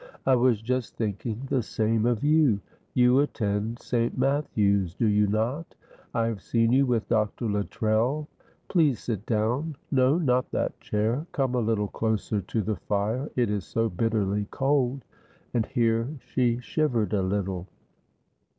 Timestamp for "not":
5.27-5.75, 10.17-10.49